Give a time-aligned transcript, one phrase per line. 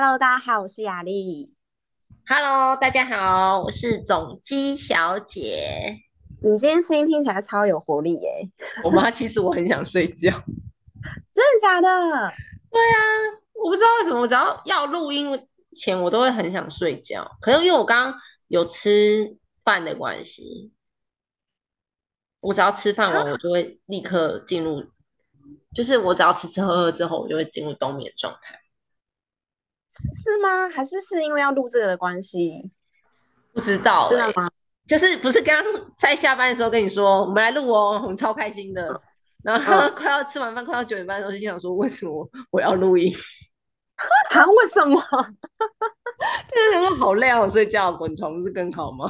[0.00, 1.52] Hello，大家好，我是雅丽。
[2.24, 5.96] Hello，大家好，我是总机小姐。
[6.40, 8.48] 你今天声音听起来超有活力耶，
[8.84, 10.30] 我妈其实我很想睡觉，
[11.34, 11.88] 真的假的？
[12.70, 12.96] 对啊
[13.54, 17.28] 我不知道为什么，我只要要录音前，我都会很想睡觉。
[17.40, 20.70] 可能因为我刚刚有吃饭的关系，
[22.38, 24.80] 我只要吃饭完，我就会立刻进入，
[25.74, 28.60] 就是我只要吃吃喝喝之后，我就会进入冬眠状态。
[29.90, 30.68] 是吗？
[30.68, 32.70] 还是是因为要录这个的关系？
[33.52, 34.50] 不知道、欸，真的吗？
[34.86, 39.00] 就是不是刚刚在下班的时候跟你说，我们来录哦，我们超开心的。
[39.44, 43.12] 然后嗯 快要吃完饭，快要九点半的时候，就想说，为什么我要录音？
[44.30, 44.46] 啊？
[44.46, 45.00] 为什么？
[46.50, 49.08] 就是想说好累啊，我睡觉滚床不是更好吗？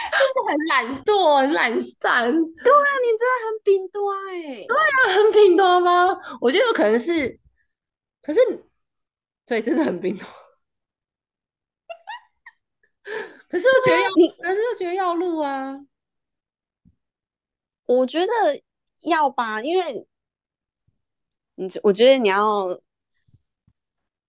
[0.00, 4.66] 就是很懒惰，很懒散，对啊，你真的很饼多哎。
[5.14, 6.08] 很平多吗？
[6.40, 7.38] 我觉得有可能是，
[8.22, 8.40] 可是
[9.50, 10.24] 对，真的很冰冻。
[13.50, 15.74] 可是我觉得要，你可是我觉得要录啊。
[17.86, 18.30] 我觉得
[19.00, 20.06] 要吧，因为
[21.56, 22.80] 你我觉得你要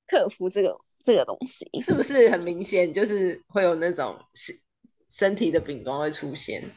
[0.08, 1.70] 克服这个这个东西。
[1.80, 4.60] 是不是很明显，就是会有那种身
[5.08, 6.68] 身体的饼干会出现，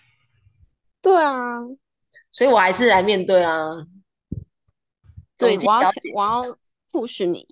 [1.01, 1.61] 对啊，
[2.31, 3.86] 所以我还是来面对啊。
[5.39, 6.58] 对，我要我要
[6.91, 7.48] push 你。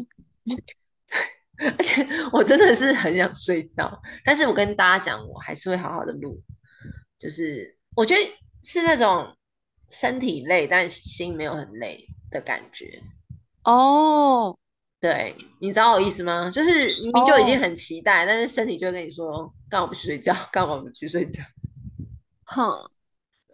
[1.65, 6.41] 而且我真的是很想睡觉，但是我跟大家讲，我还是会好好的录，
[7.19, 8.21] 就是我觉得
[8.63, 9.37] 是那种
[9.91, 13.03] 身体累，但心没有很累的感觉。
[13.65, 14.57] 哦，
[15.01, 16.51] 对，你知道我意思吗？
[16.51, 20.35] 就是明明就已经哦很期待，但是身体就会跟你说，干我不去睡觉？
[20.51, 21.43] 干我不去睡觉？
[22.47, 22.91] 哼。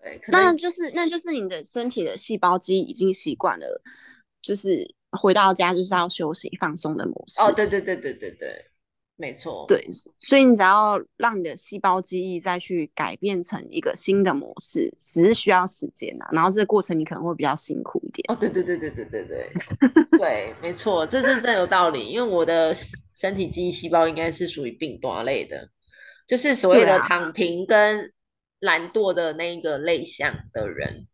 [0.01, 3.83] 对，可那就是那就是你的身体的细胞肌已经习惯了，
[4.41, 7.41] 就是回到家就是要休息放松的模式。
[7.41, 8.65] 哦，对对对对对对，
[9.17, 9.65] 没错。
[9.67, 9.85] 对，
[10.19, 18.25] 所以你只要让你的细胞记忆再去改变成一个新的模式，只是需要时间呐、然后这个过程你可能会比较辛苦一点。
[18.29, 19.51] 哦，对对对对对对对，
[20.19, 22.09] 对，没错，这是真有道理。
[22.09, 22.73] 因为我的
[23.15, 25.69] 身体记忆细胞应该是属于病毒类的，
[26.27, 28.13] 就是所谓的躺平跟
[28.61, 31.07] 懒惰的那一个类项的人。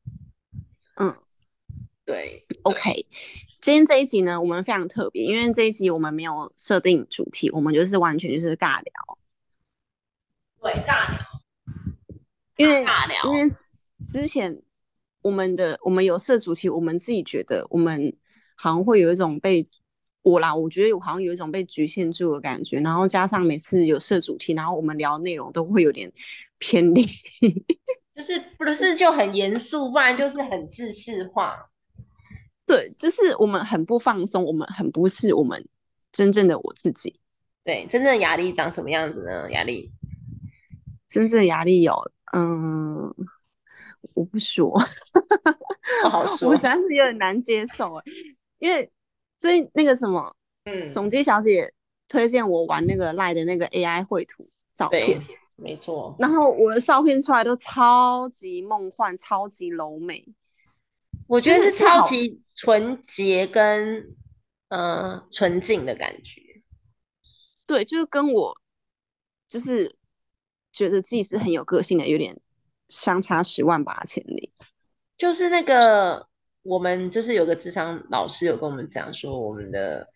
[0.97, 1.15] 嗯，
[2.05, 3.07] 对，，OK。
[3.63, 9.19] 今天这一集呢，我们非常特别，因为这一集我们没有设定主题，我们就是完全就是尬聊，
[10.61, 11.19] 对，尬聊，
[12.57, 13.51] 因为尬聊因为
[14.13, 14.61] 之前
[15.23, 18.15] 我们的我们有设主题，我们自己觉得我们
[18.55, 19.67] 好像会有一种被
[20.21, 26.13] 我啦，我觉得我好像有一种被局限住的感觉，然后加上每次有设主题，然后我们聊内容都会有点
[26.59, 27.03] 偏离。
[28.15, 31.71] 就是不是就很严肃，不然就是很制式化。
[32.67, 35.67] 对，就是我们很不放松，我们很不是我们
[36.13, 37.19] 真正的我自己。
[37.63, 39.51] 对，真正的压力长什么样子呢？
[39.51, 39.91] 压力
[41.09, 41.95] 真正的压力有，
[42.33, 43.15] 嗯，
[44.15, 44.71] 我不说，
[46.03, 46.63] 不好说我实。
[46.63, 48.05] 在是有点难接受哎，
[48.59, 48.91] 因为
[49.39, 50.35] 最近那个什么。
[50.67, 51.71] 嗯，总机小姐
[52.09, 55.21] 推荐我玩那个赖的那个 AI 绘图照片，，
[55.57, 56.17] 没错。
[56.19, 60.25] 然后我的照片出来都超级梦幻、超级柔美。
[61.27, 64.15] 我觉得是超级纯洁跟
[64.69, 66.41] 呃纯净的感觉。
[67.67, 68.57] 对，就是跟我
[69.49, 69.97] 就是
[70.73, 72.39] 觉得自己是很有个性的，有点
[72.89, 74.53] 相差十万八千里。
[75.17, 76.29] 就是那个
[76.63, 80.07] 我们就是有个智商老师有跟我们讲说，我们的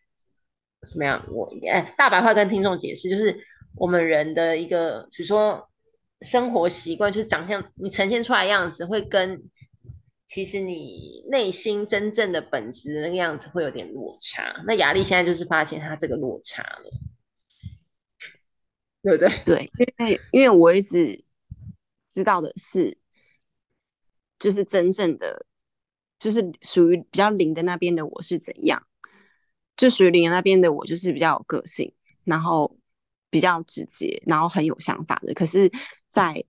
[0.83, 1.25] 什么样？
[1.31, 3.39] 我哎，大白话跟听众解释，就是
[3.77, 5.71] 我们人的一个，比如说
[6.21, 9.43] 生活习惯，就是长相，你呈现出来的样子会跟
[10.29, 14.63] 其实你内心真正的本质那个样子会有点落差。
[14.67, 16.91] 那雅丽现在就是发现她这个落差了，
[19.03, 19.43] 对不对？
[19.47, 21.25] 对，因为因为我一直
[22.07, 22.99] 知道的是，
[24.39, 25.47] 就是真正的，
[26.19, 28.87] 就是属于比较灵的那边的我是怎样，
[29.79, 31.91] 就属于零的那边的我就是比较有个性，
[32.25, 32.79] 然后
[33.31, 35.33] 比较直接，然后很有想法的。
[35.33, 35.73] 可是，
[36.11, 36.45] 在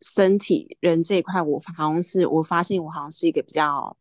[0.00, 3.96] 身体人这一块，我好像是我发现我好像是一个比较，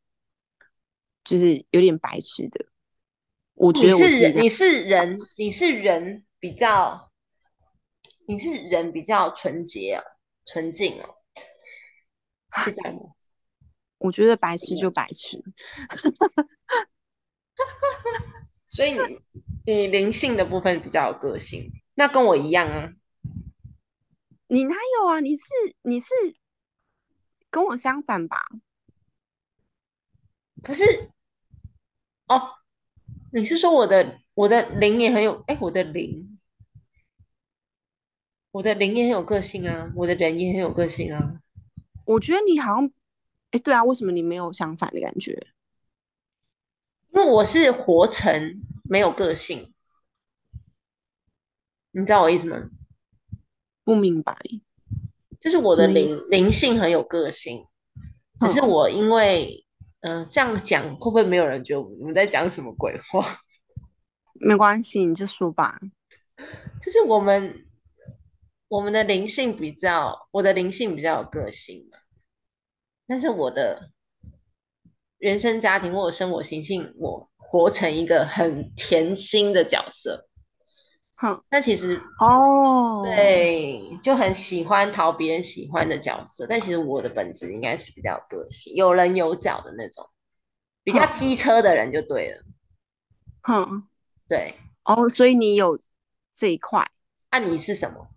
[1.24, 2.68] 就是有点白痴的。
[3.54, 7.12] 我觉你得我是人，你是人，你是人比较，
[8.28, 10.04] 你是人比较纯洁啊，
[10.46, 11.16] 纯净哦，
[12.64, 13.02] 是这样吗？
[14.00, 15.44] 我觉得白痴就白痴。
[18.68, 19.00] 所以你
[19.66, 22.94] 你灵性的部分比较有个性，那跟我一样啊。
[24.48, 25.20] 你哪有啊？
[25.20, 25.46] 你是
[25.82, 26.14] 你是
[27.50, 28.42] 跟我相反吧？
[30.64, 31.12] 可是
[32.28, 32.56] 哦，
[33.32, 36.40] 你是说我的我的灵也很有哎，我的灵，
[38.52, 41.42] 我的灵也很有个性啊，我的人也很有个性啊。
[42.06, 42.92] 我觉得你好像，
[43.52, 45.48] 哎，对啊，为什么你没有相反的感觉？
[47.12, 49.74] 因为我是活成没有个性，
[51.92, 52.70] 你知道我意思吗？
[53.88, 54.38] 不明白，
[55.40, 57.66] 就是我的灵灵性很有个性，
[58.42, 59.64] 只是我因为。
[60.02, 63.42] 嗯，这样讲会不会没有人觉得我们在讲什么鬼话？
[64.40, 65.80] 没关系，你就说吧。
[66.80, 67.66] 就是我们
[68.68, 71.98] 我们的灵性比较，我的灵性比较有个性嘛。
[73.08, 73.90] 但是我的
[75.18, 80.27] 原生家庭或者生活习性，我活成一个很甜心的角色。
[81.20, 86.46] 哼，那其实哦，对，就很喜欢讨别人喜欢的角色。
[86.48, 90.08] 但其实我的本质应该是比较有个性、有棱有角的那种，
[90.84, 92.44] 比较机车的人就对了。
[93.42, 93.88] 哼，
[94.28, 94.54] 对，
[94.84, 95.80] 哦，所以你有
[96.32, 96.88] 这一块。
[97.32, 98.08] 那你是什么？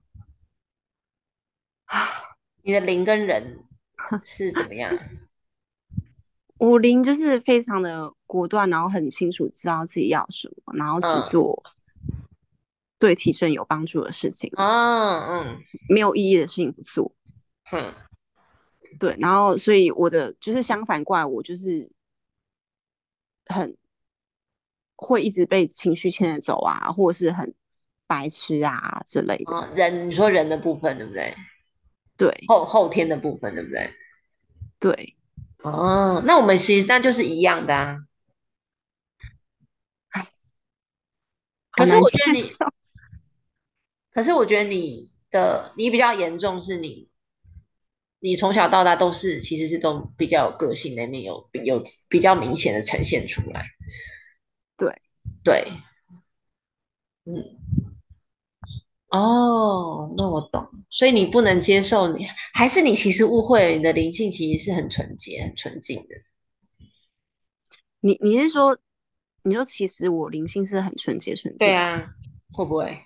[2.63, 3.65] 你的灵跟人
[4.23, 4.93] 是怎么样？
[6.59, 11.63] 我灵就是非常的果断，然后很清楚知道自己要什么，然后只做。
[13.01, 15.59] 对提升有帮助的事情啊，嗯，
[15.89, 17.11] 没有意义的事情不做，
[17.73, 17.95] 嗯，
[18.99, 21.91] 对，然后所以我的就是相反过来，我就是
[23.47, 23.75] 很
[24.97, 27.55] 会一直被情绪牵着走啊，或者是很
[28.07, 29.73] 白痴啊之类的。
[29.75, 31.35] 人，你说人的部分对不对？
[32.19, 33.91] 对，后后天的部分对不对？
[34.79, 35.17] 对，
[35.63, 37.97] 哦，那我们其实那就是一样的啊。
[41.71, 42.43] 可是我觉得你。
[44.13, 47.09] 可是我觉得你的你比较严重，是你
[48.19, 53.65] 你从小到大都是其实是都比较有个性那面有有比较明显的呈现出来。
[54.77, 54.93] 对
[55.45, 55.73] 对，
[57.25, 57.33] 嗯，
[59.11, 60.69] 哦，那我懂。
[60.91, 66.15] 所以你不能接受你，还是你其实误会了你的灵性其实是很纯洁、很纯净的。
[68.01, 68.77] 你你是说，
[69.45, 71.69] 你说其实我灵性是很纯洁、纯净？
[71.69, 72.15] 对啊，
[72.53, 72.99] 会不会？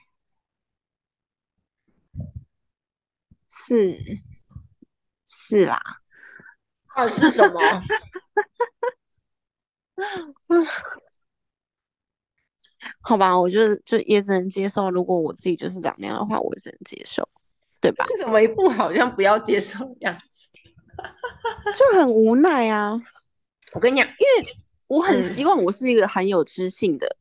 [3.56, 3.96] 是
[5.26, 5.80] 是啦，
[6.88, 7.60] 啊是什么？
[13.00, 14.90] 好吧，我觉得就也只能接受。
[14.90, 17.26] 如果我自己就是长那样的话，我也只能接受，
[17.80, 18.04] 对吧？
[18.10, 20.48] 为什么一部好像不要接受的样子？
[21.78, 22.92] 就很无奈啊！
[23.72, 24.56] 我跟你讲，因为
[24.88, 27.16] 我很希望我是一个很有知性的，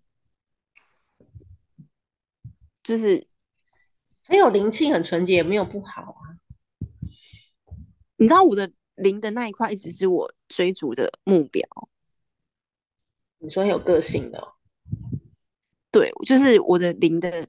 [2.81, 3.25] 就是
[4.25, 6.22] 很有灵气、很纯洁，也没有不好啊。
[8.23, 11.61] 你知道我的灵的那一块一直是我追逐的目标。
[13.39, 14.41] 你说很有个性的，
[15.91, 17.45] 对，就是我的灵的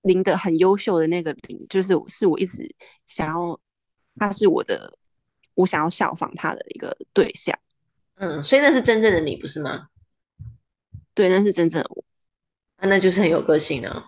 [0.00, 2.74] 灵的很优秀的那个灵，就是是我一直
[3.06, 3.60] 想要，
[4.16, 4.96] 他是我的，
[5.52, 7.54] 我想要效仿他的一个对象。
[8.14, 9.88] 嗯，所以那是真正的你，不是吗？
[11.12, 12.02] 对，那是真正的我。
[12.76, 14.02] 啊那就是很有个性啊。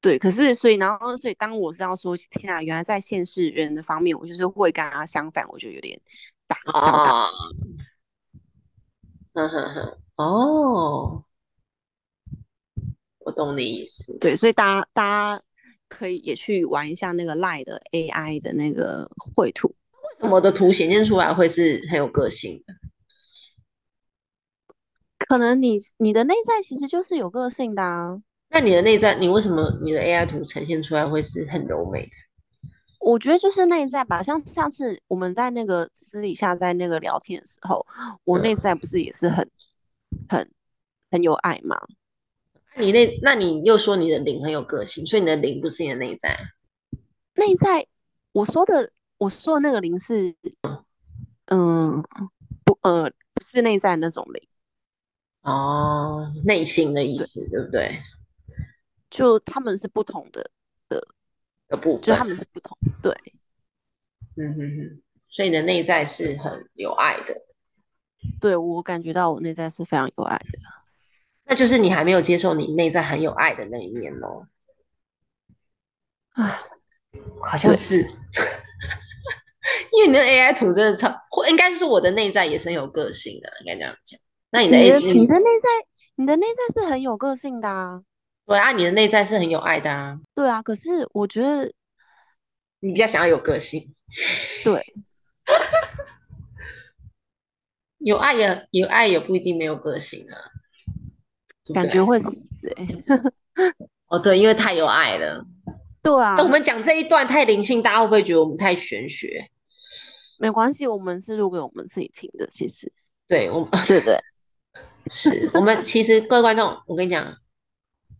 [0.00, 6.00] 对，可是所以，然后所以，当我知道说，天啊，原来在现世人的方面，我就是会跟他相反，我就有点
[6.46, 7.36] 打小打击。
[9.34, 11.24] 嗯哼哼，哦，
[13.18, 14.18] 我懂你意思。
[14.18, 15.02] 对，所以大家大
[15.36, 15.42] 家
[15.86, 19.68] 可以也去玩一下那个赖的 AI 的那个绘图。
[19.68, 22.74] 为什么的图显现出来会是很有个性的？
[25.18, 28.22] 可能你你的内在其实就是有个性的啊。
[28.50, 32.10] 那你的内在，你为什么你的 AI 图呈现出来会是很柔美的？
[32.98, 37.86] 我觉得就是内在吧，像上次我们在那个私底下在那个聊天的时候，
[38.24, 39.48] 我内在不是也是很
[40.28, 40.50] 很
[41.10, 41.80] 很有爱吗？
[42.76, 46.36] 你那那你又说你的灵很有个性，所以你的灵不是你的内在？
[47.34, 47.86] 内在
[48.32, 50.34] 我说的我说的那个灵是，
[51.46, 52.02] 嗯，
[52.64, 54.42] 不呃不是内在那种灵
[55.42, 57.98] 哦，内心的意思对不对？
[59.10, 60.50] 就他们是不同的
[60.88, 61.04] 的
[61.68, 63.12] 的部分，就他们是不同，对，
[64.36, 67.36] 嗯哼哼，所以你的内在是很有爱的，
[68.40, 70.58] 对我感觉到我内在是非常有爱的，
[71.44, 74.46] 那就是你还没有接受你内在很有爱的那一面哦，
[76.30, 76.62] 啊，
[77.44, 77.98] 好像是，
[79.92, 84.20] 因为你的 AI 图真的超，或应该是我的内在也是很有个性的，应该这样讲。
[84.52, 85.68] 那你的你的内在，
[86.14, 88.02] 你的内在是很有个性的啊。
[88.50, 90.18] 对啊，你的内在是很有爱的啊。
[90.34, 91.72] 对啊，可是我觉得
[92.80, 93.94] 你比较想要有个性。
[94.64, 94.82] 对。
[97.98, 100.34] 有爱也有爱也不一定没有个性啊，
[101.72, 102.36] 感觉会死
[102.76, 102.88] 哎、
[104.10, 105.46] 哦对，因为太有爱了。
[106.02, 109.48] 对啊那我们讲这一段太灵性，大家会不会觉得我们太玄学？
[110.40, 112.92] 没关系，我们是录给我们自己听的，其实
[113.28, 114.18] 对我们对不对？
[115.08, 117.32] 是我们其实各位观众，我跟你讲，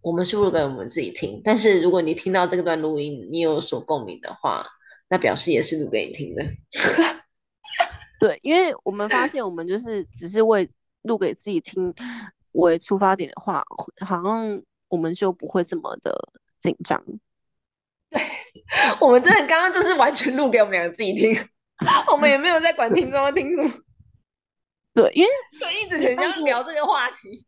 [0.02, 1.40] 我们是录给我们自己听。
[1.44, 4.66] 但是如果你听到这个段录音，你有所共鸣的话，
[5.08, 6.44] 那表示也是录给你听的。
[8.20, 10.68] 对，因为我们发现我们就是只是为
[11.02, 11.92] 录给自己听
[12.52, 13.64] 为出发点的话，
[14.00, 16.14] 好像我们就不会这么的
[16.58, 17.02] 紧张。
[18.10, 18.20] 对
[19.00, 21.34] 我们真的刚刚就是完全录给我们两个自己听，
[22.12, 23.72] 我们也没有在管听众要听什么，
[24.92, 27.46] 对，因为就一直很想聊这个话题。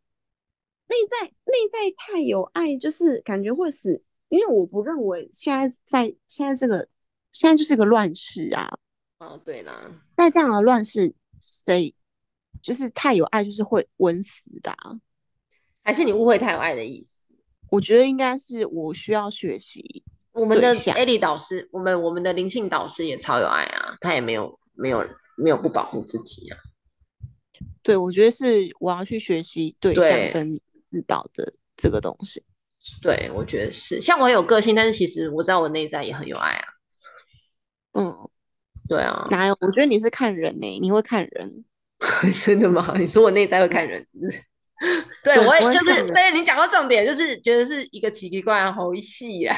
[0.93, 4.03] 内在内在太有爱，就是感觉会死。
[4.29, 6.87] 因为我不认为现在在现在这个
[7.31, 8.77] 现在就是个乱世啊，
[9.19, 9.73] 哦，对啦，
[10.15, 11.93] 在这样的乱世，谁
[12.61, 14.99] 就是太有爱，就是会稳死的、啊。
[15.83, 17.33] 还是你误会太有爱的意思？
[17.69, 25.05] 我觉得应该是我需要学习，我们的对象 A 里导师，我们我们的灵性导师也超有爱啊，他也没有没有
[25.37, 26.57] 没有不保护自己啊。
[27.83, 30.59] 对我觉得是我要去学习对对象跟
[30.93, 32.43] 自保的这个东西。
[33.01, 33.99] 对，我觉得是。
[33.99, 36.67] 像我很有个性，但是其实我知道我内在也很有爱啊。
[37.93, 38.29] 嗯，
[38.87, 39.57] 对啊，哪有？
[39.61, 41.65] 我觉得你是看人呢、你会看人。
[42.43, 42.93] 真的吗？
[42.97, 44.43] 你说我内在会看人，是不是？
[45.23, 49.57] 对，我也就是对你讲到重点，就是觉得是一个奇奇怪怪的猴戏啊，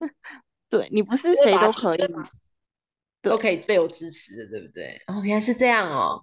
[0.68, 2.08] 对你不是谁都可以，
[3.20, 5.00] 都可以被我支持的，对不对？
[5.06, 6.22] 哦，原来是这样哦。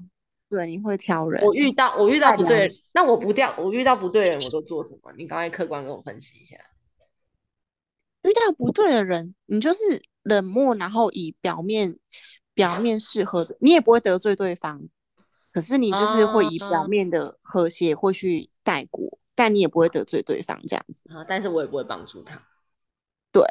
[0.51, 1.41] 对，你会挑人。
[1.45, 5.13] 我遇到我遇到不对人，那我不掉，我遇到不对人，我都做什么？
[5.15, 6.57] 你刚才客观跟我分析一下。
[8.23, 9.79] 遇到不对的人，你就是
[10.23, 11.97] 冷漠，然后以表面
[12.53, 14.89] 表面适合的，你也不会得罪对方，
[15.53, 21.09] 可是你就是会以表哦面的和谐会去带过，但你也不会得罪对方这样子。
[21.13, 22.37] 啊，但是我也不会帮助他。
[23.31, 23.41] 对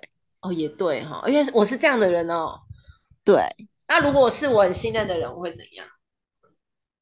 [0.42, 2.60] 哦，也对哈，因为我是这样的人哦。
[3.24, 3.42] 对，
[3.88, 5.86] 那如果是我很信任的人，我会怎样？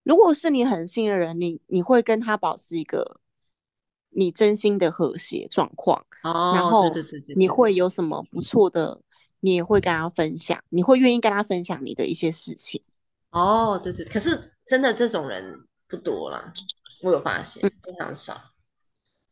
[0.09, 3.21] 如果是你很信任的人，你你会跟他保持一个
[4.09, 9.03] 你真心的和谐状况，哦然后对对对对，你会有什么不错的，
[9.41, 12.81] 你也会跟他分享，你会愿意跟他分享你的一些事情。
[13.33, 16.51] 哦，对对，可是真的这种人不多啦，
[17.03, 18.41] 我有发现嗯非常少。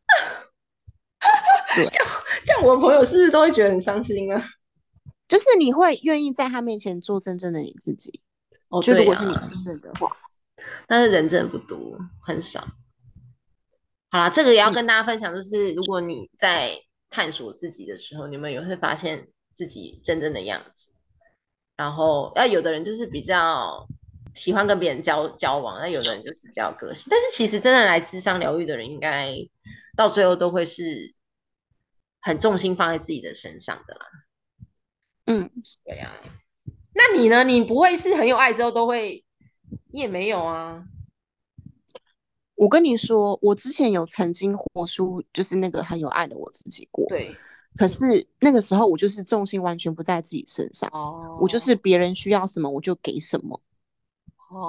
[1.74, 2.12] 对这样
[2.44, 4.44] 这样，我的朋友是不是都会觉得很伤心啊？
[5.26, 8.20] 就是你会愿意在他面前做真正的你自己。
[8.68, 10.14] 哦，就如对啊果是你信任的话，
[10.86, 12.66] 但是人真的不多，很少。
[14.10, 16.78] 好啦，这个也要嗯跟大家分享，就是如果你在
[17.10, 20.88] 探索自己的时候，你们也会发现自己真正的样子。
[21.76, 23.86] 然后，要有的人就是比较
[24.34, 27.08] 喜欢跟别人交交往，那有的人就是比较个性。
[27.10, 29.34] 但是其实真的来智商疗愈的人，应该
[29.96, 31.12] 到最后都会是
[32.22, 34.06] 很重心放在自己的身上的啦。
[35.26, 35.50] 嗯，
[35.84, 36.12] 对呀、
[36.94, 37.42] 那你呢？
[37.44, 39.25] 你不会是很有爱之后都会？
[39.96, 40.84] 你也没有啊。
[42.54, 47.34] 我跟你说，我之前有曾经活出就是那个很有爱的我自己过，对，
[47.76, 53.58] 可是那个时候我就是重心完全不在自己身上，哦我就是别人需要什么我就给什么，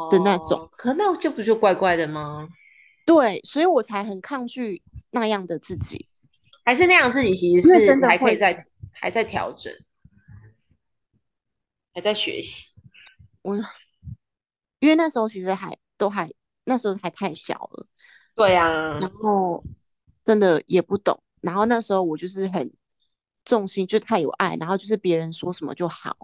[0.09, 2.47] 的那种哦，可那这不就怪怪的吗？
[3.05, 4.81] 对，所以我才很抗拒
[5.11, 6.05] 那样的自己。
[6.63, 9.73] 还是那样自己其实是真的会还可以在还在调整，
[11.93, 12.69] 还在学习。
[13.41, 13.57] 我
[14.79, 16.29] 因为那时候其实还都还
[16.65, 17.87] 那时候还太小了，
[18.35, 19.63] 对啊然，后
[20.23, 22.71] 真的也不懂，然后那时候我就是很
[23.45, 26.15] 重心就太有爱，然后就是别人说什么就好，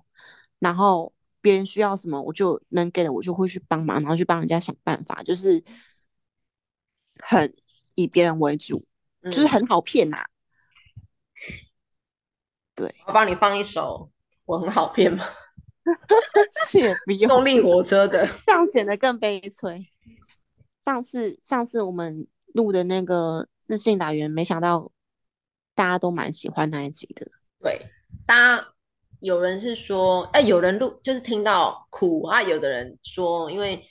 [0.60, 5.64] 然后别人需要什么我就能给的我就会去帮忙，然后去帮人家想办法，就是
[7.20, 7.54] 很
[7.96, 8.84] 以别人为主，
[9.24, 9.50] 就是嗯。
[9.50, 10.18] 很好骗呐、
[12.76, 14.10] 对，我帮你放一首
[14.46, 15.24] 我很好骗吗？
[16.70, 19.86] 是也不用动力火车的，这样显得更悲催。
[20.84, 24.92] 上次上次我们录的那个自信来源，没想到
[25.75, 27.28] 大家都蛮喜欢那一集的。
[27.60, 27.88] 对，
[28.25, 28.68] 大家
[29.20, 33.82] 有人是说，哎，有人录就是听到苦啊，有的人说，因为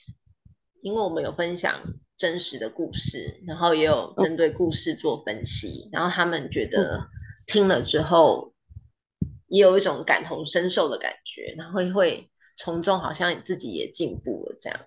[0.83, 1.81] 因为我们有分享
[2.17, 7.01] 真实的故事，然后也有针对故事做分析，然后他们觉得
[7.47, 8.52] 听了之后，
[9.53, 14.81] 也有一种感同身受的感觉，然后会会从中好像自己也进步了这样。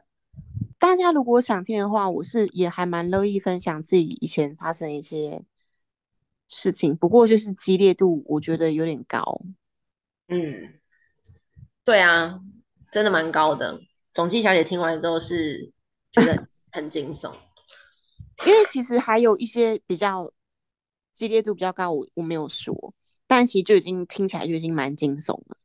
[0.80, 5.44] 大家如果想听的话，我是也还蛮乐意分享自己以前发生一些
[6.48, 9.40] 事情，不过就是激烈度我觉得有点高。
[10.30, 10.80] 嗯，
[11.84, 12.40] 对啊，
[12.92, 13.80] 真的蛮高的。
[14.16, 15.72] 总计小姐听完之后是
[16.12, 17.32] 觉得 很惊悚。
[18.48, 20.34] 因为其实还有一些比较
[21.14, 22.74] 激烈度比较高，我我没有说，
[23.28, 25.58] 但其实就已经听起来就已经蛮惊悚了。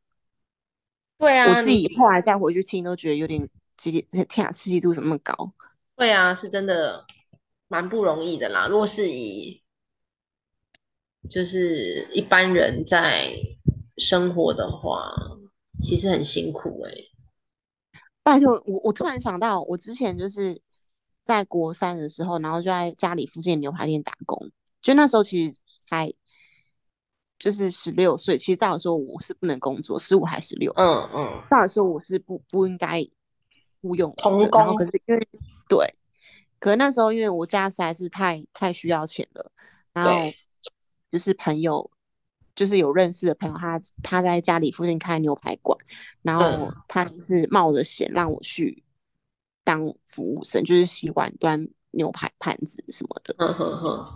[1.19, 5.53] 对啊，我自己后来再回去听，都觉得有点激烈，天啊，刺激度怎么那么高？
[5.97, 7.05] 对啊，是真的
[7.69, 8.67] 蛮不容易的啦。
[8.69, 9.63] 如果是以
[11.29, 13.35] 就是一般人在
[13.99, 15.13] 生活的话，
[15.79, 16.93] 其实很辛苦哎、
[18.23, 20.59] 拜托，我我突然想到，我之前就是
[21.23, 24.51] 在国三的时候，然后就在家里附近牛排店打工，
[24.81, 26.11] 就那时候其实才
[27.41, 33.03] 就是十六岁，其实照理说我是不能工作，十五还十六，嗯嗯，照理说我是不不应该
[33.81, 35.29] 雇佣童的，然后工可是因为
[35.67, 35.95] 对，
[36.59, 39.51] 可是那时候因为我家实在是太太需要钱了，
[39.95, 40.33] 然后
[41.11, 41.91] 就是朋友，
[42.55, 45.77] 就是有认识的朋友，他他在家里附近开牛排馆，
[46.23, 46.77] 然后嗯。
[46.87, 48.85] 他就是冒着险让我去
[49.65, 53.35] 当服务生，就是洗碗、端牛排盘子什么的。
[53.39, 54.07] 哼哼哼，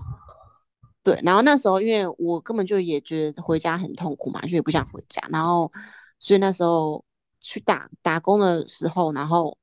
[1.05, 5.71] 对，然后那时候因为我根本就也觉得回家很痛苦嘛，就也不想回家，然后
[6.19, 7.05] 所以那时候
[7.43, 9.57] 去打打工的时候，然后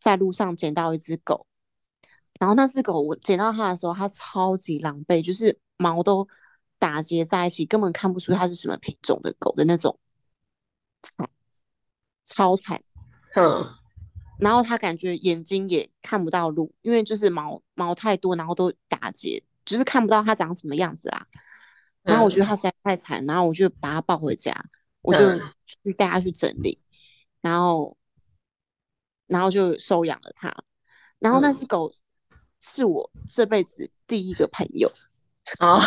[0.00, 1.46] 在路上捡到一只狗，
[2.40, 6.26] 然后那只狗我捡到它的时候，它超级狼狈，就是毛都
[6.80, 9.96] 打结在一起，根本看不出它是什么品种的狗的那种
[11.02, 11.30] 惨，
[12.24, 12.82] 超惨。
[13.36, 13.64] 嗯，
[14.40, 21.26] 然后它感觉眼睛也看不到路，因为就是毛毛太多，然后都打结，就是看不到它长什么样子啦。
[22.02, 24.54] 然后我觉得它实在太惨，然后我就把它抱回家，
[25.02, 25.40] 我就嗯。
[25.82, 26.78] 去带它去整理，
[27.40, 27.96] 然后
[29.26, 30.54] 然后就收养了它。
[31.18, 31.54] 然后那嗯。
[31.54, 31.90] 只狗
[32.60, 34.90] 是我这辈子第一个朋友，
[35.60, 35.80] 哦，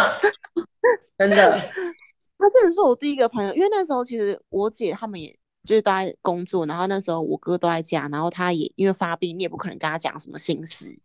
[1.18, 1.58] 真的，
[2.38, 10.98] 它真的是我第一个朋友，因为那时候其实我姐他们也就是都在工作，然后那时候我哥都在家，然后他也因为发病，你也不可能跟他讲什么心事，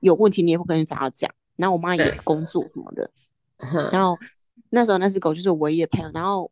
[0.00, 3.10] 有问题你也不可能找他讲，然后我妈也工作什么的，
[3.90, 4.18] 然后
[4.70, 6.50] 那时候那只狗就是我唯一的朋友，然后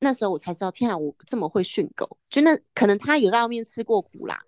[0.00, 4.40] 那时候我才知道，天啊，我这么会训狗，就那可能它有在外面吃过苦啦，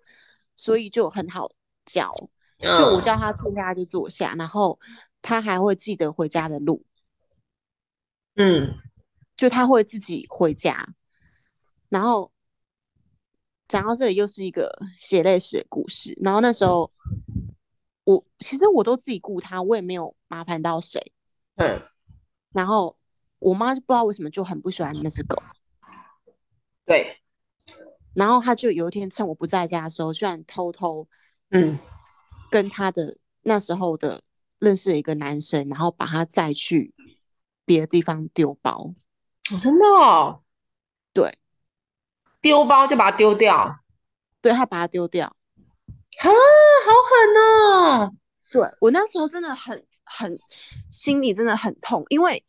[0.55, 1.51] 所以就很好
[1.85, 2.09] 教，
[2.59, 4.79] 就我嗯叫它坐下就坐下，然后
[5.21, 6.85] 它还会记得回家的路，
[8.35, 8.77] 嗯。
[9.35, 10.87] 就它会自己回家，
[11.89, 12.31] 然后
[13.67, 16.89] 讲到这里又是一个血泪史的故事，然后那时候
[18.03, 21.13] 我其实我都自己顾他，我也没有麻烦到谁，
[21.55, 21.81] 嗯
[22.51, 22.97] 然后
[23.39, 25.35] 我妈就不知道为什么就很不喜欢那只狗。
[26.85, 27.21] 对，
[28.13, 31.07] 然后他就有一天趁我不在家的时候，居然偷偷
[31.49, 31.79] 嗯
[32.51, 34.21] 跟他的那时候的
[34.59, 36.93] 认识的一个男生，然后把他载去
[37.65, 38.93] 别的地方丢包。
[39.51, 40.43] 哦真的哦，
[41.13, 41.37] 对，
[42.41, 43.79] 丢包就把它丢掉，啊，
[44.41, 45.35] 对他把它丢掉。
[46.19, 46.29] 好
[47.09, 48.11] 狠哦，
[48.51, 50.37] 对我那时候真的很很
[50.91, 52.43] 心里真的很痛，因为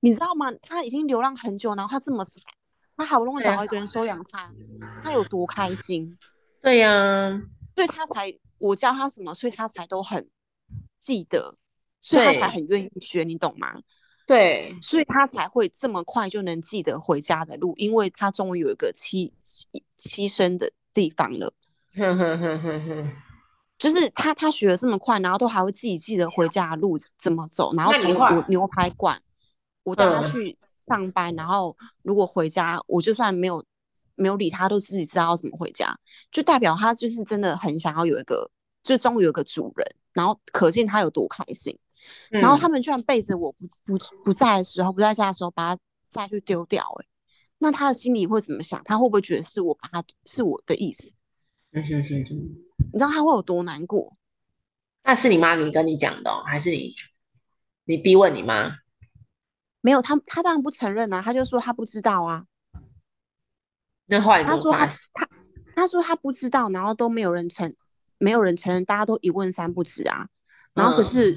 [0.00, 0.52] 你知道吗？
[0.62, 2.42] 他已经流浪很久，然后他这么惨，
[2.96, 4.52] 他好不容易找到一个人收养他，
[5.02, 6.18] 他有多开心？
[6.60, 7.40] 对呀，
[7.74, 10.28] 所以他才我教他什么，所以他才都很
[10.98, 11.56] 记得，
[12.00, 13.80] 所以他才很愿意学，你懂吗？
[14.26, 19.64] 对，所以他才会这么快就能记得回家的路，因为他终于有一个栖栖
[19.98, 21.54] 栖身的地方了。
[21.98, 23.12] 哼哼哼哼哼，
[23.76, 29.20] 就是他他学的这么快，然后都还会自己记得回家的路怎么走，然后从牛排馆，
[29.82, 33.64] 我带他嗯去上班，然后如果回家，我就算没有
[34.14, 35.94] 没有理他，都自己知道要怎么回家，
[36.30, 38.50] 就代表他就是真的很想要有一个，
[38.82, 41.78] 就终于有个主人，然后可见他有多开心。
[42.30, 47.06] 然后嗯他们居然背着我不不不在的时候，不在家的时候把它再去丢掉、欸，
[47.58, 48.80] 那他的心里会怎么想？
[48.84, 51.14] 他会不会觉得是我把他是我的意思？
[51.78, 52.34] 嗯哼哼哼，
[52.92, 54.16] 你知道他会有多难过？
[55.04, 56.94] 那是你妈你跟你讲的哦，还是你
[57.84, 58.78] 你逼问你妈？
[59.80, 62.44] 没有，他他当然不承认啊，他就说他不知道啊，
[64.06, 64.86] 那后来你他说他？
[65.14, 65.28] 他
[65.76, 67.72] 他说他不知道，然后都没有人承
[68.18, 70.28] 没有人承认，大家都一问三不知啊。
[70.74, 71.32] 然后可嗯是、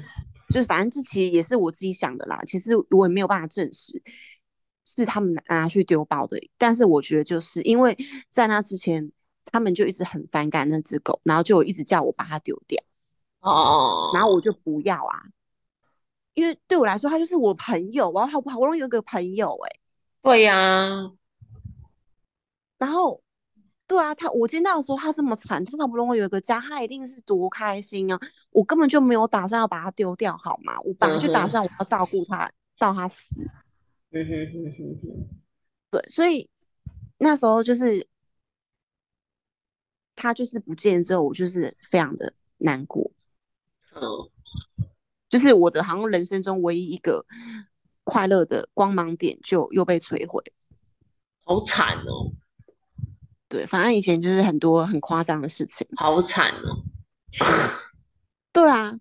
[0.48, 4.02] 就是反正这其实也是我自己想的啦，其实我也没有办法证实
[4.84, 7.96] 是他们拿拿去丢包的，但是我觉得就是因为
[8.30, 9.12] 在那之前，
[9.46, 12.82] 他们就一直很反感那只狗，然后就一直叫我把它丢掉，
[13.40, 15.22] 哦，然后我就不要啊，
[16.34, 19.70] 因为对我来说它就是我朋友，我好好不容易有一个朋友哎、
[20.22, 21.10] 对呀，
[22.78, 23.22] 然后，
[23.86, 28.18] 对啊，他我见到的时候，他这么惨，他好不容易有一个家，他一定是多开心啊！
[28.50, 30.80] 我根本就没有打算要把它丢掉，好吗？
[30.80, 33.42] 我本来就打算我要照顾他到他死。
[34.10, 35.28] 嗯哼哼哼哼，
[35.90, 36.48] 对，所以
[37.18, 38.06] 那时候就是
[40.22, 43.10] 他就是不见之后，我就是非常的难过。
[43.94, 44.00] 嗯，
[45.28, 47.26] 就是我的好像人生中唯一一个
[48.04, 50.40] 快乐的光芒点就又被摧毁。
[51.42, 52.30] 好惨哦。
[53.48, 55.84] 对，反正以前就是很多很夸张的事情。
[55.96, 56.84] 好惨哦。
[58.52, 58.96] 对啊，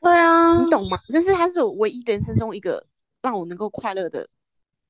[0.00, 0.96] 对啊，你懂吗？
[1.08, 2.86] 就是他是我唯一人生中一个
[3.20, 4.28] 让我能够快乐的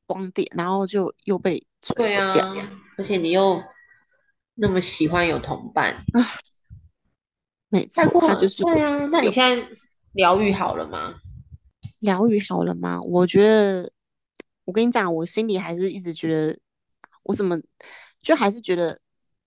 [0.04, 2.54] 光点，然后就又被摧毁对啊掉。，
[2.98, 3.62] 而且你又
[4.62, 6.04] 那么喜欢有同伴，
[7.68, 9.06] 没错太，过它就是对啊。
[9.06, 9.68] 那你现在
[10.12, 11.16] 疗愈好了吗？
[11.98, 13.00] 疗愈好了吗？
[13.00, 13.90] 我觉得，
[14.64, 16.56] 我跟你讲，我心里还是一直觉得，
[17.24, 17.58] 我怎么
[18.20, 19.00] 就还是觉得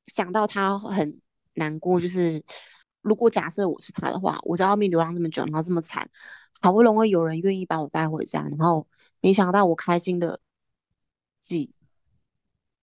[0.08, 1.18] 想到他很
[1.54, 1.98] 难过。
[1.98, 2.44] 就是
[3.02, 6.06] 如果假设我是他的话，我在外面流浪这么久，然后这么惨，
[6.60, 8.86] 好不容易有人愿意把我带回家，然后
[9.22, 10.42] 没想到我开心的
[11.40, 11.70] 几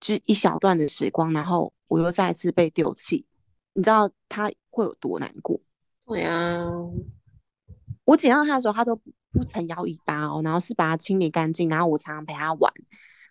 [0.03, 3.25] 就一小段的时光，然后我又再一次被丢弃，
[3.73, 5.61] 你知道他会有多难过？
[6.07, 6.61] 对啊，
[8.05, 12.73] 我捡到它的时候，它都不不曾摇尾巴哦，然后是把它清理干净，然后我常常陪它玩，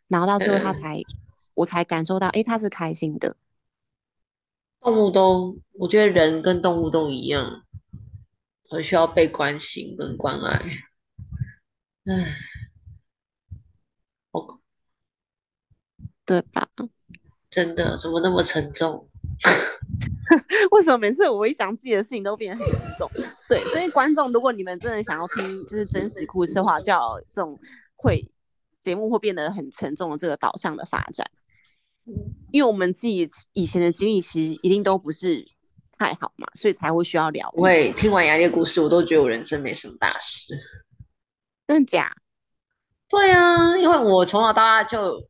[0.08, 1.02] 然后到最后它嗯才，
[1.56, 3.36] 我才感受到，诶，它是开心的。
[4.80, 7.64] 动物都，我觉得人跟动物都一样，
[8.70, 10.58] 很需要被关心跟关爱。
[12.06, 12.36] 唉，
[16.32, 16.66] 对吧？
[17.50, 19.06] 真的怎么那么沉重？
[20.72, 23.12] 为什么每次我一讲自己的事情都变得很沉重？
[23.50, 27.60] 对，所以观众，如果你们真的想要听就是真实故事的话，就要这种
[27.98, 28.26] 会
[28.80, 31.30] 节目会变得很沉重的这个导向的发展，
[32.54, 35.46] 因为我们自己以前的经历其实一定都不是
[35.98, 37.60] 太好嘛，所以才会需要疗愈。
[37.60, 40.58] 我会听完雅丽的故事，我都觉得我人生没什么大事。
[41.68, 42.16] 真的假？
[43.10, 45.28] 对啊，因为我从小到大就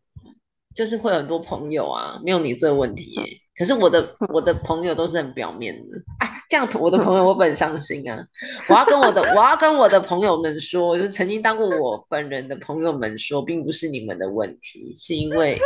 [0.76, 3.24] 就是会有很多朋友啊，没有你这个问题耶。
[3.56, 8.26] 可是我的 我的朋友都是很表面的，哎，这样我的朋友 我很伤心啊。
[8.70, 15.60] 我要跟我的我要跟我的朋友们说，就是曾经当过我本人的朋友们说，并不是你们的问题，是因为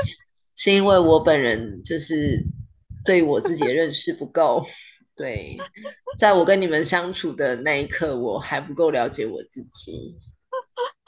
[0.55, 2.41] 是因为我本人就是
[3.05, 4.65] 对我自己的认识不够。
[5.15, 5.55] 对，
[6.17, 10.11] 在我跟你们相处的那一刻，我还不够了解我自己。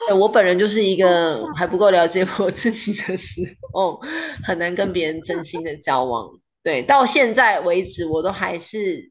[0.06, 4.00] 对我本人就是一个还不够了解我自己的时候，
[4.44, 6.30] 很难跟别人真心的交往。
[6.62, 9.10] 对，到现在为止，我都还是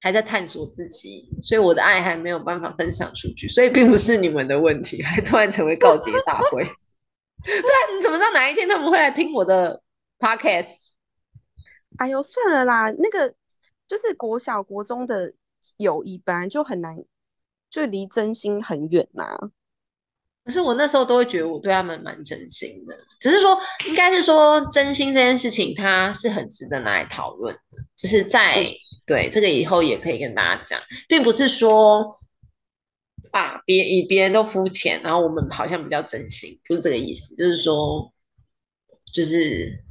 [0.00, 6.64] 还在探索自己，所以我的爱还没有办法分享出去，所以并不是你们的问题，还突然成为告捷大会。
[7.44, 9.82] 对啊，你怎么知道哪一天他们会来听我的
[10.18, 10.76] podcast？
[11.98, 13.34] 哎呦，算了啦，那个
[13.86, 15.34] 就是国小、国中的
[15.76, 16.96] 友谊本来就很难，
[17.68, 19.38] 就离真心很远呐、
[20.44, 27.82] 可是我那时候都会觉得我对他们蛮真心的，只是说应该是说真心这件事情，它是很值得拿来讨论的。
[27.96, 28.66] 就是在
[29.06, 30.78] 对这个以后也可以跟大家讲，
[31.08, 32.20] 并不是说
[33.30, 37.34] 啊别以别人都肤浅，然后我们好像比较真心，不是这个意思。
[37.34, 38.12] 就是说，
[39.14, 39.82] 就是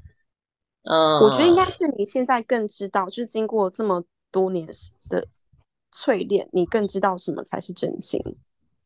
[0.84, 4.74] 嗯，我觉得应该是你现在更知道，就是经过这么多年的
[5.96, 8.22] 淬炼，你更知道什么才是真心。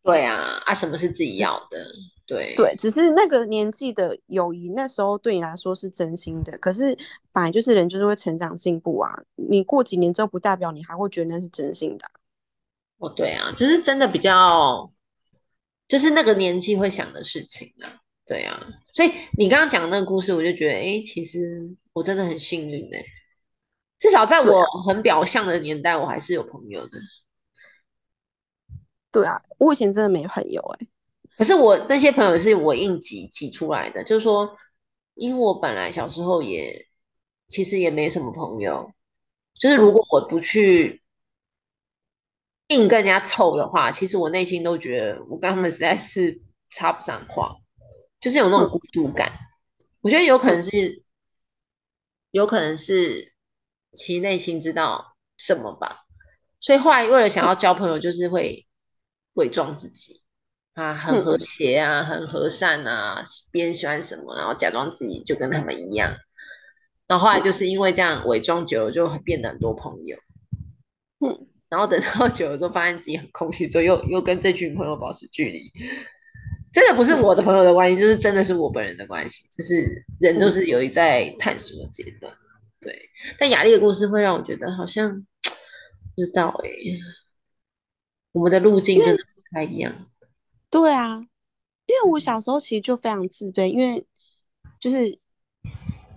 [0.08, 1.86] 对啊啊，什么是自己要的？
[2.26, 6.58] 对对，只是那个年纪的友谊，那时候对你来说是真心的。
[6.60, 6.98] 可是
[7.34, 12.16] 本来就是人就是会成长进步啊，你过几年之后，不代表你还会觉得那是真心的啊。
[13.00, 14.90] 哦，对啊，就是真的比较，
[15.90, 23.04] 就是那个年纪会想的事情啊，对啊，所以你刚刚讲的那个故事，我就觉得，哎，其实我真的很幸运哎，
[24.00, 26.98] 至少在我很表象的年代，我还是有朋友的。
[29.12, 30.88] 对啊，我以前真的没朋友哎、
[31.38, 34.56] 可是我那些朋友是我硬挤挤出来的，就是说，
[35.16, 36.88] 因为我本来小时候也
[37.48, 38.92] 其实也没什么朋友，
[39.54, 41.02] 就是如果我不去
[42.68, 47.56] 硬跟人家凑的话，其实我内心都觉得我跟他们实在是插不上话，
[48.20, 49.32] 就是有那种孤独感。
[50.02, 51.04] 我觉得有可能是，
[52.32, 53.34] 有可能是
[53.94, 56.06] 其内心知道什么吧，
[56.60, 58.67] 所以后来为了想要交朋友，就是会
[59.38, 60.22] 伪装自己。
[60.74, 66.16] 啊，很和谐啊，很和善啊，别人喜欢什么，然后假装自己就跟他们一样。
[67.08, 70.16] 然后后来就是因为这样伪装久了，就变得很多朋友。
[71.26, 75.72] 嗯， 然后等到久了之后，发现自己很空虚，之后又又跟这群朋友保持距离。
[76.72, 82.32] 真的不是我的朋友的关系，就是真的是我本人的关系，就是人都是有一在探索的阶段。
[82.80, 85.26] 对，但雅丽的故事会让我觉得好像
[86.16, 86.70] 不知道哎、
[88.38, 90.06] 我们的路径真的不太一样。
[90.70, 91.18] 对啊，
[91.88, 94.06] 因为我小时候其实就非常自卑，因为
[94.80, 95.20] 就是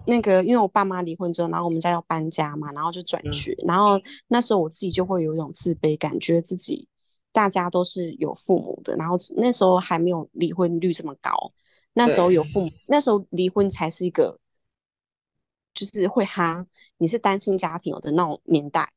[0.06, 3.32] 那个，因为我爸妈离婚之后，然后我们家要搬家嘛，然后就转嗯。
[3.32, 6.86] 学，然后那时候我自己就会有一种自卑感，觉得自己
[7.32, 11.52] 大家都是有父母的，然后那时候还没有离婚率这么高，
[11.94, 14.38] 那时候有父母，那时候离婚才是一个，
[15.72, 16.66] 就是会哈，
[16.98, 18.92] 你是单亲家庭有的那种年代，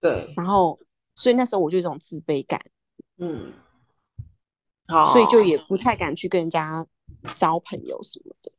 [0.00, 0.78] 对，然后
[1.18, 2.60] 所以那时候我就有一种自卑感，
[3.18, 3.52] 嗯，
[4.86, 6.86] 好，所以就也不太敢去跟人家
[7.34, 8.52] 交朋友什么的。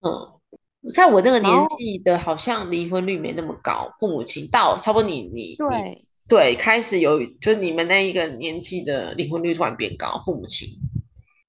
[0.00, 10.68] 嗯，在我那个年纪的，好像离婚率没那么高，父母亲到差不多你你你对，对开始有，就是你们那一个年纪的离婚率突然变高，父母亲，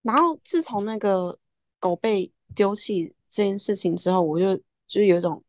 [0.03, 1.35] 然后自从那个
[1.79, 5.43] 狗被丢弃这件事情之后，我就就是有一种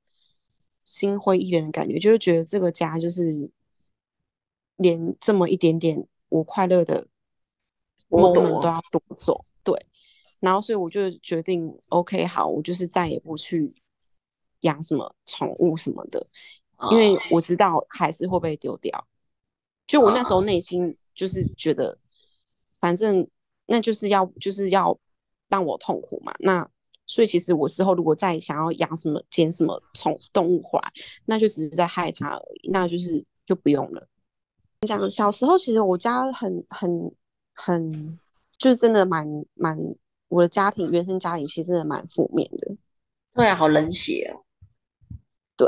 [0.85, 3.51] 心灰意冷的感觉，就是觉得这个家就是
[4.77, 7.07] 连这么一点点我快乐的
[8.09, 9.87] 剥夺 moment 都要夺走，对。
[10.41, 13.73] 然后所以我就决定，OK，好，我就是再也不去
[14.61, 16.27] 养什么宠物什么的，
[16.91, 19.07] 因为哦我知道还是会被丢掉。
[19.87, 21.97] 就我那时候内心就是觉得，
[22.81, 23.29] 反正
[23.67, 24.99] 那就是要就是要
[25.49, 26.35] 让我痛苦嘛。
[26.41, 26.69] 那
[27.07, 30.93] 所以其实我之后如果再想要养什么捡什么宠动物回来，
[31.27, 34.09] 那就只是在害它而已，那就是就不用了。
[34.87, 37.13] 讲小时候其实我家很很
[37.55, 38.19] 很
[38.59, 39.79] 就是真的蛮蛮
[40.29, 42.77] 我的家庭原生家庭其实真的蛮负面的。
[43.35, 44.45] 对啊，好冷血哦，
[45.57, 45.67] 对，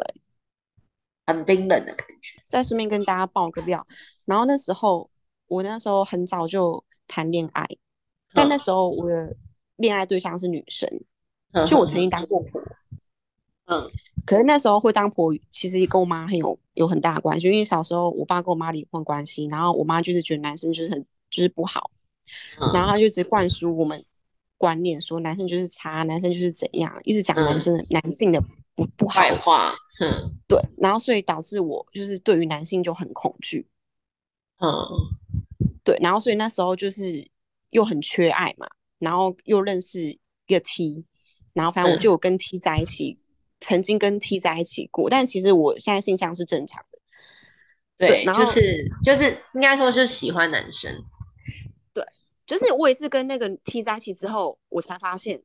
[1.27, 3.87] 很冰冷的感觉，再顺便跟大家爆个料，
[4.25, 5.11] 然后那时候
[5.47, 7.67] 我那时候很早就谈恋爱，
[8.33, 9.35] 但那嗯时候我的
[9.77, 10.89] 恋爱对象是女生，
[11.53, 12.61] 嗯就我曾经当过婆，
[13.67, 13.91] 嗯。
[14.27, 21.91] 可是那时候会当婆，其实也跟我妈很有有很大的关系，因为小时候我爸跟我妈离婚关系，然后我妈就是觉得男生就是很就是不好，
[22.73, 22.89] 然后。
[22.89, 24.03] 嗯她就一直灌输我们
[24.57, 28.41] 观念，说男生就是差，男生就是怎样，一直讲男嗯生的、男性的
[28.75, 33.67] 不不好，话，嗯对，然后所以导致我就是对于男性就很恐惧，
[34.61, 34.69] 嗯。
[35.83, 37.31] 对，然后所以那时候就是
[37.69, 38.67] 又很缺爱嘛，
[38.99, 40.19] 然后又认识一
[40.55, 41.05] 个 T，
[41.53, 42.01] 然后反正我嗯。
[42.01, 43.19] 就有跟 T 在一起，
[43.65, 46.99] 曾经跟 T 在一起过，但其实我现在性向是正常的，
[47.97, 50.93] 对对，然后就是就是应该说是喜欢男生，
[51.95, 52.05] 对
[52.47, 55.43] 就是我也是跟那个 T 在一起之后，我才发现，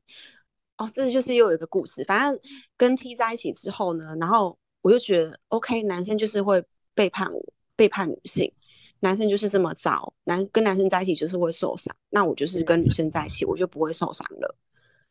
[0.76, 2.04] 哦，这就是又有一个故事。
[2.04, 2.38] 反正
[2.76, 6.62] 跟 T 在一起之后呢，然后我就觉得，OK，男生就是会
[6.94, 7.42] 背叛我，
[7.74, 8.52] 背叛女性，
[9.00, 14.56] 男生就是这么糟，男跟男生在一起就是会受伤，那我就是跟女生在一起，我就不会受伤了。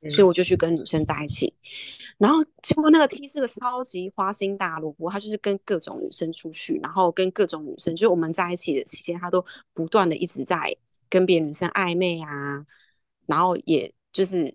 [0.10, 1.54] 所以我就去跟女生在一起，
[2.20, 10.76] 然后结果那个 T 是个超级花心大萝卜，他就是跟各种女生出去，然后跟各种女生，就是我们在一起的期间，他都不断的一直在
[11.10, 12.66] 跟别的女生暧昧啊，
[13.26, 14.54] 然后也就是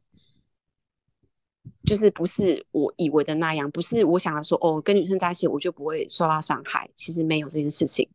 [1.87, 8.07] 就是不是我以为的那样，不是我想的说哦，跟女生在一起我就不会受到伤害，其实没有这件事情，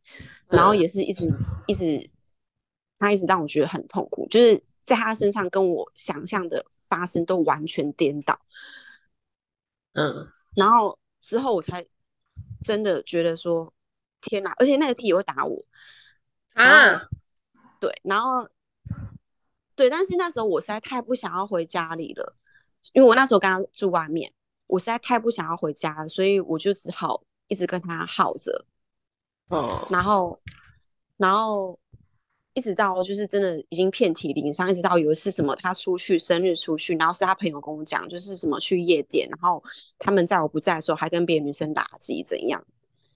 [0.48, 1.28] 然后也是一直
[1.66, 2.08] 一直
[3.00, 8.38] 他一直让我觉得很痛苦，就是在他身上跟我想象的发生都完全颠倒。
[9.92, 11.86] 嗯然后之后我才
[12.62, 13.72] 真的觉得说，
[14.20, 14.52] 天哪！
[14.58, 15.56] 而且那个 T 也会打我，
[16.54, 17.08] 啊，
[17.78, 18.48] 对，然后
[19.74, 22.36] 对，但是那时候我实在太不想要回家里了，
[22.92, 24.32] 因为我那时候跟他住外面，
[24.66, 28.66] 我实在太不想要回家了，所以我就只好一直跟他耗着，
[29.48, 30.38] 哦，然后，
[31.16, 31.78] 然后
[32.54, 39.62] 一直到就是真的已经遍体鳞伤，一直到有一次什么他出去生日出去，然后是他朋友跟我讲，就是什么去夜店，然后
[39.98, 42.64] 他们在我不在的时候还跟别的女生打击怎样，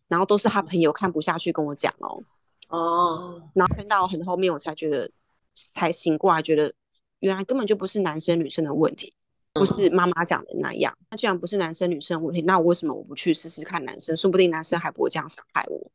[0.09, 2.23] 然后都是他朋友看不下去跟我讲哦，
[2.68, 5.11] 哦，然后撑到很后面我才觉得
[5.55, 6.73] 才醒过来，觉得
[7.20, 9.14] 原来根本就不是男生女生的问题。
[9.57, 14.16] 不是妈妈讲的那样，那既然不是男生女生的问题，那为什么我不去试试看男生？
[14.16, 15.92] 说不定男生还不会这样伤害我。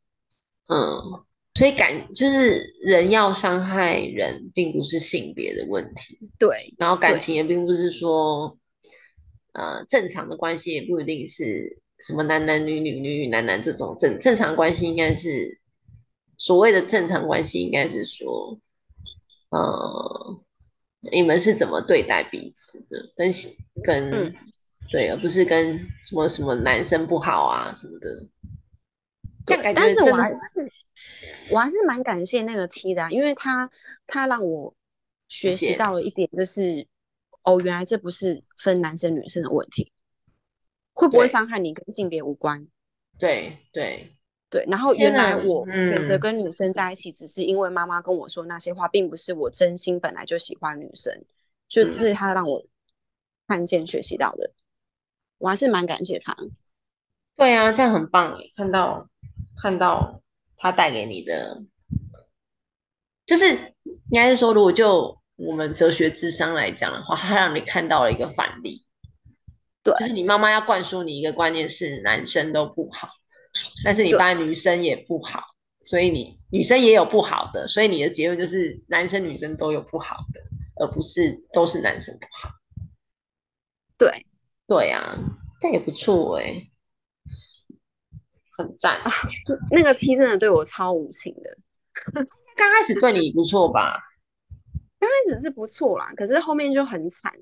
[0.68, 1.22] 嗯，
[1.54, 8.56] 所以感就是人要伤害人，并不是性别的问题，对，然后感情也并不是说，
[9.52, 15.60] 呃，正常的关系也不一定是什么男男女女、女女男男这种正正常关系，应该是
[16.38, 18.58] 所谓的正常关系，应该是说，
[19.50, 20.40] 呃，
[21.12, 23.30] 你们是怎么对待彼此的，跟
[23.82, 24.34] 跟、嗯
[24.90, 28.28] 对，而不是跟什么什么男生不好啊什么的，
[29.46, 30.40] 这样感觉但是我还是
[31.50, 33.70] 我还是蛮感谢那个 T 的啊、因为他
[34.06, 34.74] 他让我
[35.28, 36.86] 学习到了一点，就是
[37.42, 39.92] 哦，原来这不是分男生女生的问题，
[40.92, 42.66] 会不会伤害你跟性别无关。
[43.18, 44.16] 对对，
[44.48, 51.22] 对，然后原来我选择嗯跟女生在一起，只是因为妈妈跟我说那些话，并不是我真心本来就喜欢女生，
[51.68, 52.64] 就是他让我
[53.46, 54.52] 看见学习到的。
[55.38, 56.36] 我还是蛮感谢他。
[57.36, 59.08] 对啊，这样很棒诶，看到
[59.56, 60.22] 看到
[60.62, 61.62] 他带给你的，
[63.24, 63.46] 就是
[64.10, 68.86] 应该是说，如果就我们哲学智商来讲的话，他让你看到了一个反例。
[69.82, 73.08] 对，就是你妈妈要灌输你一个观念是男生都不好，
[73.82, 75.42] 但是你发现女生也不好，
[75.82, 80.40] 所以你女生也有不好的，所以你的结论就是男生女生都有不好的，
[80.84, 82.50] 而不是都是男生不好。
[83.96, 84.26] 对，
[84.66, 85.18] 对啊，
[85.58, 86.69] 这也不错哎，
[88.62, 89.10] 很赞啊！
[89.70, 91.56] 那个 T 真的对我超无情的，
[92.56, 93.98] 刚开始对你不错吧？
[94.98, 97.32] 刚开始是不错啦，可是后面就很惨。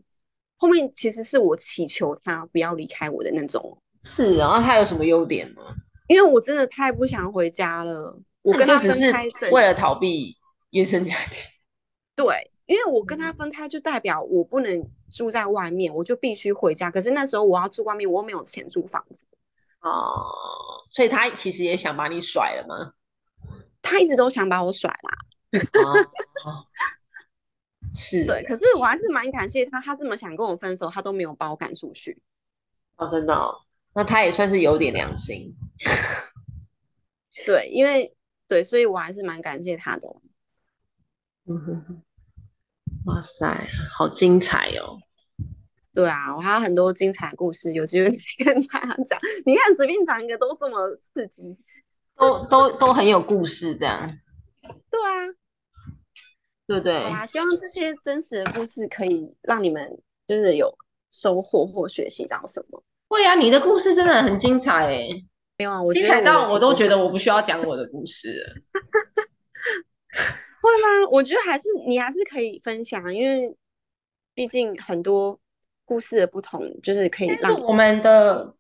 [0.57, 3.81] 后面其实是我祈求他不要离开我的那种。
[4.03, 5.63] 是啊，他有什么优点吗？
[6.09, 8.19] 因为我真的太不想回家了。
[8.43, 10.37] 我跟他分开，为了逃避
[10.71, 11.51] 原生家庭。
[12.17, 16.91] 对，因为我跟他分开，就代表我不能住在外面，我就必须回家。
[16.91, 19.27] 可是那时候我要住外面，我又没有钱租房子。
[19.81, 20.27] 哦，
[20.91, 22.95] 所以他其实也想把你甩了吗？
[23.81, 25.19] 他一直都想把我甩啦。
[27.91, 32.21] 是对，可是我还是蛮感谢他，他这么想跟我分手，他都没有把我赶出去。
[32.97, 33.63] 哦，真的，哦，
[33.95, 35.55] 那他也算是有点良心。
[37.47, 38.15] 对，因为
[38.47, 40.09] 对，所以我还是蛮感谢他的。
[41.47, 42.03] 嗯哼哼，
[43.07, 44.99] 哇塞，好精彩哦！
[45.99, 49.19] 对啊，我还有很多精彩故事，有机会再跟大家讲。
[49.45, 51.59] 你看，随便讲一个都这么刺激，
[52.15, 54.09] 都都都很有故事，这样。
[54.89, 55.27] 对啊。
[56.69, 57.27] 对对，好啊！
[57.27, 59.85] 希望这些真实的故事可以让你们
[60.29, 60.73] 就是有
[61.11, 62.81] 收获或学习到什么。
[63.09, 65.09] 会啊，你的故事真的很精彩哎！
[65.57, 68.55] 没有啊，我精彩到我都觉得我不需要讲我的故事了。
[70.63, 71.09] 会吗？
[71.11, 73.53] 我觉得还是你还是可以分享，因为
[74.33, 75.41] 毕竟很多
[75.89, 78.55] 故事的不同，就是可以让我们的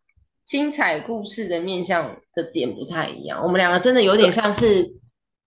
[0.44, 3.40] 精彩故事的面向的点不太一样。
[3.42, 4.96] 我们两个真的有点像是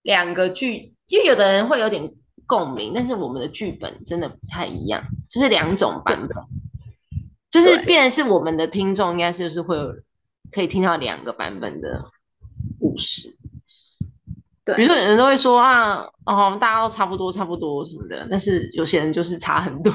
[0.04, 2.14] 两个剧，因为有的人会有点。
[2.48, 6.44] 共鸣，但是我们的剧本真的不太一样，就是两种版本，
[7.50, 9.96] 就是变是我们的听众应该是就是会有
[10.52, 12.04] 可以听到两个版本的
[12.78, 13.30] 故事。
[14.66, 19.94] 对，比如说有人都会说啊，哦，大家都差不多差不多什么的，但是有些人就是差很多。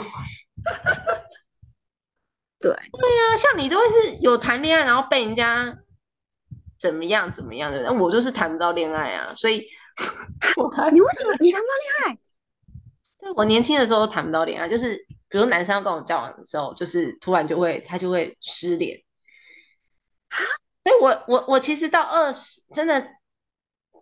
[2.67, 5.77] 对，对呀，像你都会是有谈恋爱，然后被人家
[6.81, 9.59] 怎么样怎么样的，那我就是谈不到恋爱啊，所以
[10.93, 12.19] 你为什么你谈不到恋爱？
[13.19, 14.97] 对我年轻的时候谈不到恋爱，就是
[15.29, 18.99] 比如男生要跟我交往的时候，就是突然就会他就会失联。
[20.85, 23.09] 所以我我我其实到二十，真的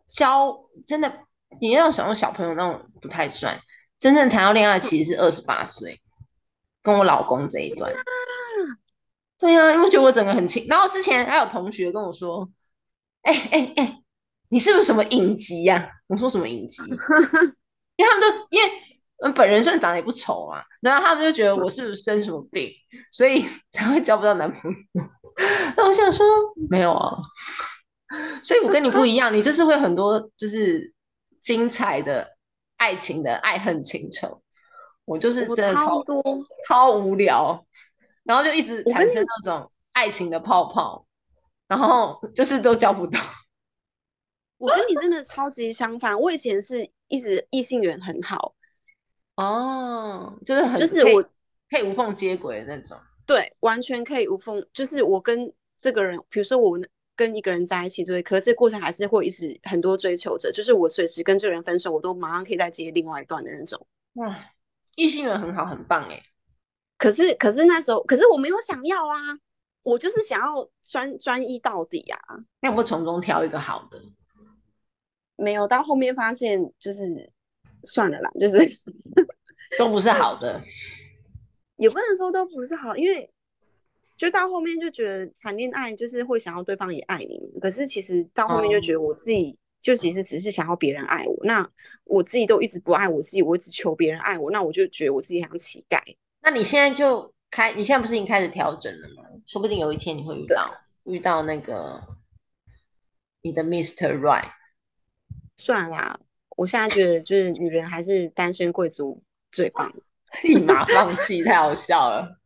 [0.06, 0.54] 交
[0.86, 1.20] 真的，
[1.60, 3.58] 你要想用小朋友那种不太算，
[3.98, 6.00] 真正谈到恋爱其实是二十八岁，
[6.84, 7.92] 跟我老公这一段。
[9.40, 10.64] 对啊，因为觉得我整个很轻。
[10.68, 12.48] 然后之前还有同学跟我说
[13.22, 13.98] ：“哎哎哎，
[14.50, 16.80] 你是不是什么影集呀？”我说：“什么影集？
[17.96, 18.70] ”因为他们都因为。
[19.22, 22.68] 嗯，本人虽然长得也不丑啊，然后他们就觉得我是不是生什么病，
[23.12, 25.02] 所以 才会交不到男朋友。
[25.76, 26.26] 那我想说，
[26.68, 27.16] 没有啊，
[28.42, 30.92] 所以我跟你不一样，你就是会很多就是
[31.40, 32.28] 精彩的
[32.76, 34.42] 爱情的爱恨情仇，
[35.04, 36.22] 我就是真的超多
[36.68, 37.66] 超无聊，
[38.22, 41.06] 然后就一直产生那种爱情的泡泡，
[41.68, 43.20] 然后 就是都交不到。
[44.56, 48.54] 我跟你真的超级相反，我以前是一直异性缘很好。
[49.36, 51.22] 哦，就是很就是我
[51.68, 54.64] 可以无缝接轨的那种，对，完全可以无缝。
[54.72, 56.78] 就是我跟这个人，比如说我
[57.16, 60.50] 跟一个人在一起，对，可是这过程还是会一直很多追求者。
[60.52, 63.86] 就是我随时跟这个人分手，我都马上可以再接另外一段的那种。
[64.14, 64.34] 哇，
[64.96, 66.22] 异性缘很好，很棒哎。
[66.98, 69.18] 可是可是那时候，可是我没有想要啊，
[69.82, 72.18] 我就是想要专专一到底啊。
[72.60, 74.02] 那我从中挑一个好的，
[75.36, 77.32] 没有到后面发现就是。
[77.86, 78.56] 算了啦，就是
[79.78, 80.58] 都不是好的，
[81.76, 83.30] 也不能说都不是好，因为
[84.16, 91.68] 就到后面就觉得谈恋爱就是会想要对方也爱你，可是其实到后面就觉得我自己就其实只是想要别人爱我，那
[92.04, 96.00] 我自己都一直不爱我自己，我只求别人爱我，那我就觉得我自己像乞丐。
[96.40, 99.28] 那你现在就开，你现在不是已经开始调整了吗？
[99.44, 100.74] 说不定有一天你会遇到
[101.04, 102.02] 遇到那个
[103.42, 104.48] 你的 Mister Right。
[105.58, 106.18] 算啦。
[106.56, 109.92] 我现在觉得，就是女人还是单身贵族最棒。
[110.44, 112.40] 立马放弃，太好笑了。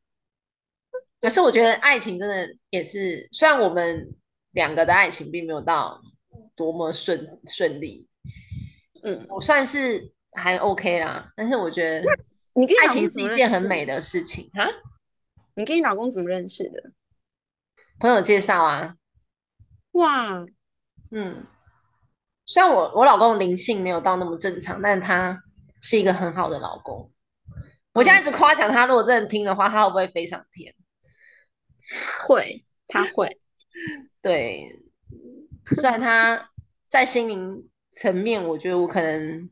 [1.20, 4.12] 可是我觉得爱情真的也是，虽然我们
[4.51, 6.01] 两个的爱情并没有到
[6.59, 8.09] 多么顺顺利，
[9.04, 11.32] 嗯，我算是还 OK 啦。
[11.36, 12.11] 但是我觉得，
[12.54, 14.66] 你跟爱情是一件很美的事情哈。
[15.54, 16.90] 你跟你老公怎么认识的？
[18.00, 18.96] 朋友介绍啊。
[19.92, 20.44] 哇，
[21.12, 21.46] 嗯，
[22.44, 25.40] 虽然我我老公灵性没有到那么正常，但他
[25.80, 27.11] 是一个很好的老公。
[27.92, 30.74] 我现在一直夸奖他，如果真的听的话，他会不会飞上天？
[32.26, 33.40] 会，他会。
[34.20, 34.76] 对，
[35.76, 36.50] 虽然他
[36.88, 39.50] 在心灵层面，我觉得我可能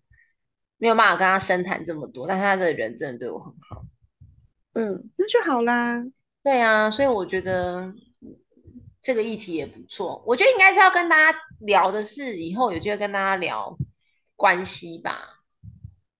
[0.79, 3.85] 没有办法跟他深谈这么多，但他的人真的对我很好。
[4.75, 6.05] 嗯，那就好啦。
[6.43, 7.93] 对啊，所以我觉得
[9.01, 10.23] 这个议题也不错。
[10.27, 13.77] 我觉得应该是要跟大家聊的是，以后有机会跟大家聊
[14.37, 15.43] 关系吧。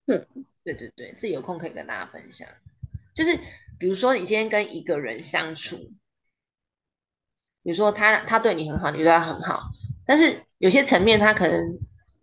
[0.07, 0.27] 嗯，
[0.63, 2.47] 对对对，自己有空可以跟大家分享。
[3.13, 3.37] 就是
[3.79, 5.77] 比如说，你今天跟一个人相处，
[7.61, 9.69] 比如说他他对你很好，你对他很好，
[10.07, 11.61] 但是有些层面他可能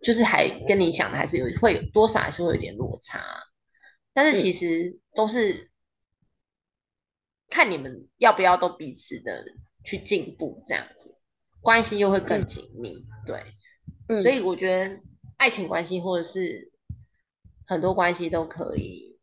[0.01, 3.23] 就是还跟你想的还是有会有多少还是会有点落差。
[4.13, 5.71] 但是其实都是。
[7.47, 9.45] 看你们要不要都彼此的
[9.83, 11.15] 去进步，这样子
[11.61, 13.05] 关系又会更紧密。
[13.23, 14.99] 对，所以我觉得
[15.37, 16.71] 爱情关系或者是
[17.67, 19.15] 很多关系都可以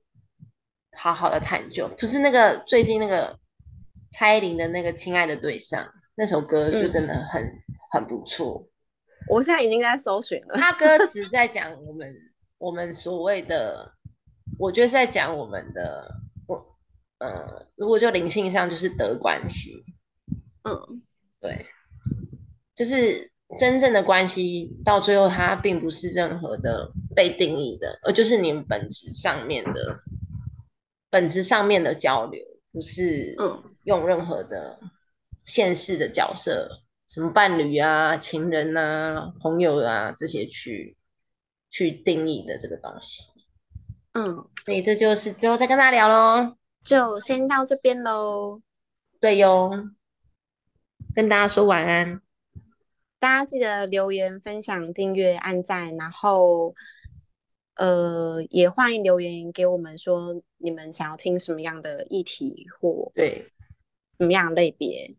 [0.96, 1.90] 好好的探究。
[1.98, 3.36] 不是那个最近那个
[4.08, 5.84] 蔡依林的那个《亲爱的对象》
[6.14, 7.42] 那首歌就真的很
[7.92, 8.66] 很不错。
[9.28, 12.14] 我现在已经在搜寻了，他歌词 在讲我们
[12.58, 13.94] 我们所谓的，
[14.58, 16.20] 我觉得是在讲我们的。
[16.48, 16.76] 我
[17.18, 19.84] 呃，如果就灵性上就是得关系，
[20.64, 21.00] 嗯，
[21.40, 21.66] 对，
[22.74, 30.00] 就是真正的关系到最后它并不是任何的被定义的，而就是你们本质上面的
[31.10, 33.36] 本质上面的交流，不是
[33.84, 34.80] 用任何的
[35.44, 36.81] 现世的角色，
[37.12, 40.96] 什么伴侣啊、情人啊、朋友啊这些去
[41.68, 43.24] 去定义的这个东西。
[44.14, 46.56] 嗯，所以这就是之后再跟大家聊喽。
[46.82, 48.62] 就先到这边喽。
[49.20, 49.90] 对哟，
[51.14, 52.22] 跟大家说晚安。
[53.18, 56.74] 大家记得留言、分享、订阅、按赞，然后
[57.74, 63.44] 呃，也欢迎留言给我们说你们想要听什么样的议题或对
[64.16, 65.14] 什么样类别。